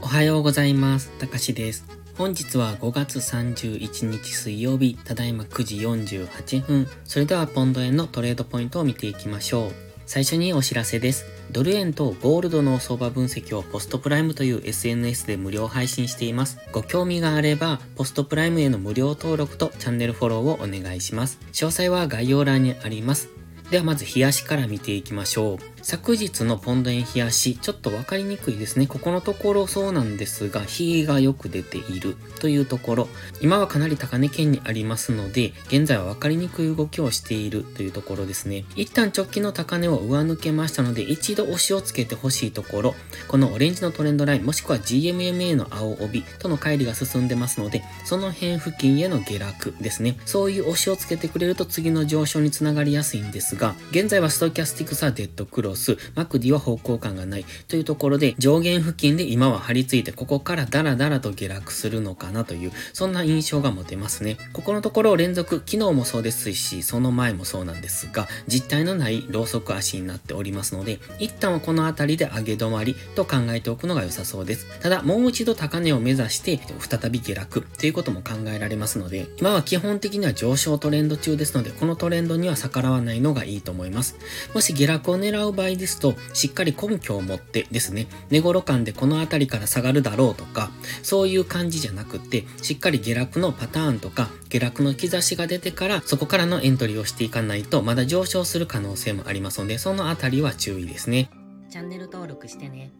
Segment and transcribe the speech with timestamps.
[0.00, 1.10] おはようございます。
[1.18, 1.84] たかしです。
[2.16, 6.88] 本日は5月31日水曜日、ただいま9時48分。
[7.04, 9.72] それではポンド円のトレードポイントを見ていきましょう。
[10.06, 11.26] 最初にお知らせです。
[11.52, 16.58] ドル円とゴールドの相場分析をポストプライムという SNS で無料配信しています。
[16.72, 21.38] ご興味があれば、ポストプライムへの無料登録とチャンネルフォローをお願いします。
[21.52, 23.28] 詳細は概要欄にあります。
[23.70, 25.77] ではまず冷やしから見ていきましょう。
[25.82, 28.86] 昨日のポンド円冷やし、ちょっとわかりにくいですね。
[28.86, 33.08] ここのところそうなんですが、日がよく出ているというところ。
[33.40, 38.64] 今はかなり高値圏にありますので、現在はわかりにくい動きをしているというところですね。
[38.76, 42.94] 一旦直近の高値を上抜けましたので、一度押しをつけてほしいところ、
[43.28, 50.18] このオレンジのトレンドライン、もしくは GMMA の青帯との乖離が進んでますので、その辺付近への下落ですね。
[50.26, 55.77] そういう押しをつけてくれると次の上昇につながりやすいんですが、現在はストキャスティクスはデッドクロス、
[56.14, 64.36] マクディは方向感がないというところで、上限付近で今は張り付いて、ここからダラダラと下落するのかなという、そんな印象が持てますね。
[64.52, 74.66] ここのところを連続、昨日もそうですし、その前もそうなんですが、実体のないローソク足になっておりますので、一旦はこの辺りで上げ止まりと考えておくのが良さそうです。
[74.80, 84.16] ただ、もう一度高値を目指して、再び下落ということも考えられますので、今は基本的には上昇トレンド中ですので、このトレンドには逆らわないのがいいと思います。
[84.54, 90.70] もし下落を狙う場合ですと、しっかり根拠を持ってですね、寝頃感でこの辺りから下がるだろうとか、
[91.02, 101.30] そういう感じじゃなくて、しっかり下落のパターンとか、下落の兆しが出てから、そこからのエントリーをしていかないと、まだ上昇する可能性もありますので、その辺りは注意ですね。
[101.68, 102.92] チャンネル登録してね。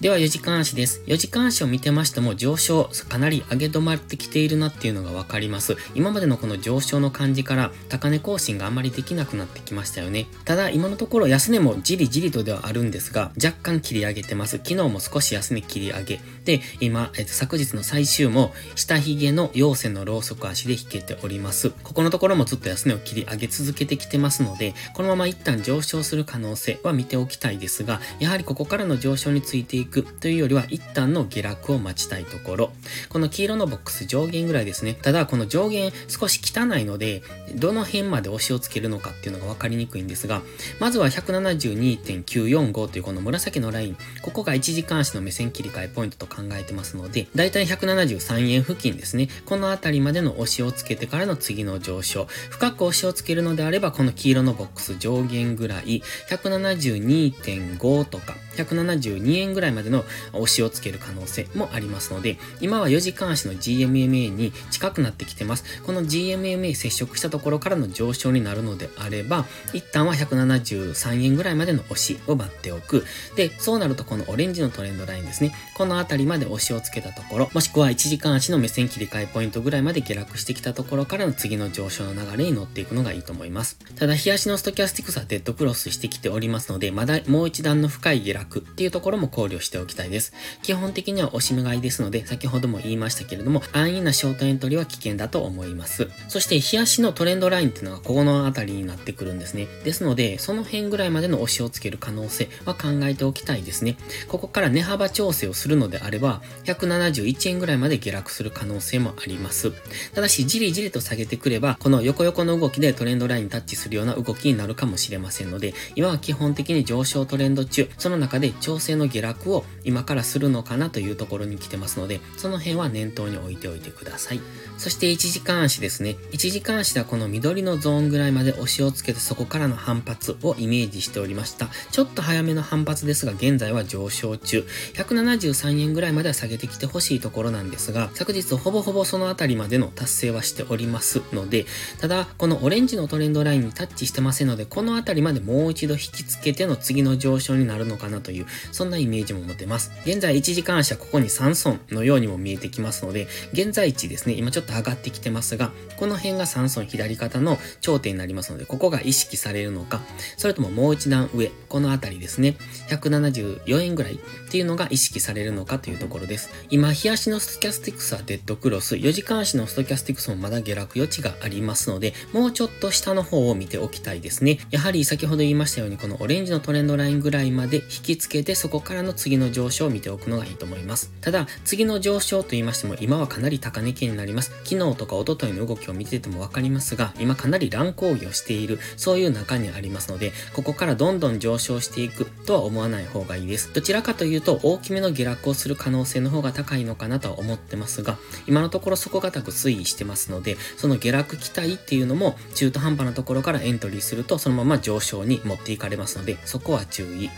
[0.00, 1.02] では4時間足です。
[1.06, 5.76] 4時間足を見てましても上昇かなり上げ止まってきているなっていうのがわかります。
[5.94, 10.26] 今までのこの上昇の感じから高値更新があまりできなくなってきましたよね。
[10.44, 14.56] ただ今のところ安値もじりじりとではあるんですが若干切り上げてます。
[14.58, 16.20] 昨日も少し安値切り上げ。
[16.44, 21.70] で、今、えっと、昨日の最終も下髭の陽線のローソク足で引けております。
[21.70, 32.72] ここのところもずっと安値を切り上げ続けてきてますので、このまま一旦上昇する可能性は見ておきたいですが、やはりここからの上昇についていいくというよりは一旦の下落を待ちたいところ。
[33.10, 34.94] この黄色のボックス上限ぐらいですね。
[34.94, 37.22] ただこの上限少し汚いので、
[37.54, 40.42] どの辺まで押しをつけるのかっていうのが分かりにくいんですが、
[40.80, 49.28] まずは172.945というこの紫のライン、ここが1時間足の目線切り替えポイントと考えてますので、だいたい173円付近ですね。
[49.44, 52.26] この辺りまでの押しをつけてからの次の上昇。
[52.48, 65.64] 深く押しをつけるのであれば、この黄色のボックス上限ぐらい、172.5とか、172円ぐらいまでの押しをつける可能性もありますので、今は4時間足の GMMA に近くなってきてます。
[65.82, 73.04] この GMMA 接触したところからの上昇になるのであれば、一旦は173円ぐらいまでの押しを待っておく。
[73.36, 75.54] で、そうなるとこのオレンジのトレンドラインですね。
[75.74, 83.78] この辺りまで押しをつけたところ、もしくは1時間足の目線切り替えポイントぐらいまで下落してきたところからの次の上昇の流れに乗っていくのがいいと思います。
[83.96, 90.32] ただ、日足のストキャスティクスはデッドクロスしてきておりますので、まだもう一段の深い下落っていうところも考慮しておきたいです。
[90.62, 96.08] 基本的には押し目買いですので、先ほども言いましたけれども、安易なショートエントリーは危険だと思います。
[96.28, 99.66] そして、日足のトレンドラインっていうのがここの辺りになってくるんですね。
[99.84, 103.96] ですので、その辺ぐらいまでの押しをつける可能性は考えておきたいですね。
[104.28, 109.72] ここから値幅調整をするのであれば、171円ぐらいまで下落する可能性もあります。
[110.14, 119.53] ただし、じりじりと下げてくれば、この横横の動きでトレンドラインにタッチするような動きになるかもしれませんので、今は基本的に上昇トレンド中、その中で調整の下落を
[119.84, 124.40] 今からするのかなというところに来てますので、その辺は念頭に置いておいてください。
[124.78, 126.16] そして1時間足ですね。
[126.32, 131.68] 1時間足はこの緑のゾーンぐらいまで押しをつけてそこからの反発をイメージしておりました。
[131.90, 134.66] ちょっと早めの反発ですが、現在は上昇中。
[134.94, 141.66] 173円ぐらいまでは下げてきてほしいところなんですが、昨日ほぼほぼそのあたりまでの達成はしておりますので、
[142.00, 149.92] ただ、このオレンジのトレンドラインにタッチしてませんので、このあたりまでもう一度引きつけての次の上昇になるのかなという、そんなイメージも持てます。
[150.04, 160.00] 現在1時間足はここに3損のようにも見えてきますので、現在地ですね、今ちょっと上がってきてますが、この辺が3損左肩の頂点になりますので、ここが意識されるのか、
[160.36, 162.56] それとももう一段上、このあたりですね、
[162.88, 164.18] 174円ぐらいっ
[164.50, 166.50] ていうのが意識されるのかというところです。
[166.70, 174.58] 今、日足のストキャスティクスはデッドクロス、4時間足のストキャスティクスもまだ下落余地がありますので、もうちょっと下の方を見ておきたいですね。
[174.70, 181.10] やはり先ほど言いましたように、このオレンジのトレンドラインぐらいまで引きつけて、そこからの次次の上昇を見ておくのがいいと思います。
[181.20, 184.52] ただ、次の上昇と言いましても、今はかなり高値圏になります。
[184.62, 193.72] 昨日とか一昨日の動きを見ててもわかりますが、今かなり乱高下をしている、そういう中にありますので、ここからどんどん上昇していくとは思わない方がいいです。
[193.72, 207.30] どちらかというと、大きめの下落をする可能性の方が高いのかなとは思ってますが、今のところ底堅く推移してますので、その下落期待っていうのも中途半端なところからエントリーすると、そのまま上昇に持っていかれますので、そこは注意。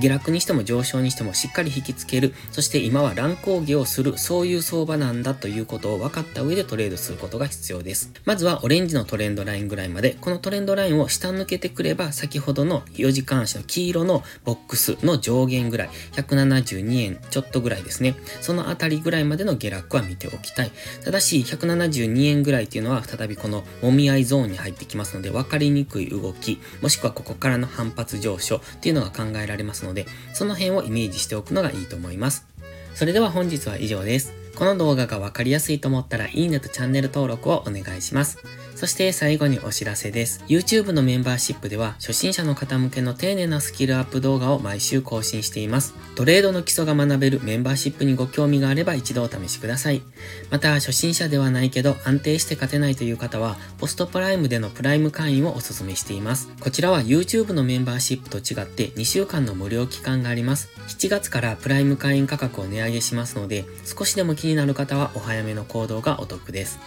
[0.00, 8.10] 下落にしても上昇にしてもしっかり引きつける、そして今は乱高下をする、そういう相場なんだということを分かった上でトレードすることが必要です。
[8.24, 18.14] まずはオレンジのトレンドラインぐらいまで、このトレンドラインを下抜けてくれば、先ほどの4時間足の黄色のボックスの上限ぐらい、172円ちょっとぐらいですね。
[18.40, 20.70] そのあたりぐらいまでの下落は見ておきたい。
[21.04, 32.46] ただし、172円ぐらいっていうのは再びこのもみ合いゾーンに入ってきますので、分かりにくい動き、もしくはここからの反発上昇っていうのが考えられますので、その辺をイメージしておくのがいいと思います。
[32.94, 34.45] それでは本日は以上です。
[34.56, 38.38] この動画がわかりやすいと思ったらいいねとチャンネル登録をお願いします。
[38.76, 40.44] そして最後にお知らせです。
[40.48, 45.94] YouTube のメンバーシップでは初心者の方向けの丁寧なスキルアップ動画を毎週更新しています。
[46.14, 50.02] トレードの基礎が学べるメンバーシップにご興味があれば一度お試しください。
[50.50, 56.48] また初心者ではないけど安定して勝てないという方はポストプライムでのプライム会員をお勧めしています。
[56.60, 60.68] こちらは YouTube のメンバーシップと違って2週間の無料期間があります。
[60.88, 66.78] 7月からプライム会員価格を値上げしますので少しでも気気になる方はお早めの行動がお得です。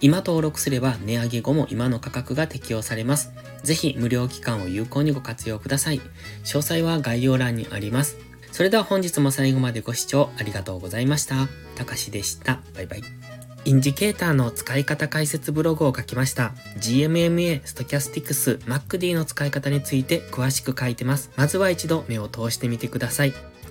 [0.00, 3.32] 今登録すれば値上げ後も今の価格が適用されます。
[3.64, 6.00] ぜひ無料期間を有効にご活用ください。
[6.44, 8.16] 詳細は概要欄にあります。
[8.52, 11.48] それでは本日も最後までご視聴ありがとうございました。
[11.74, 12.60] たかしでした。
[12.76, 13.02] バイバイ。
[13.64, 16.52] インジケーターの使い方解説ブログを書きました。
[16.78, 21.32] GMMA、ストキャスティクス、 MACD の使い方について詳しく書いてます。
[21.36, 23.34] まずは一度目を通してみてください。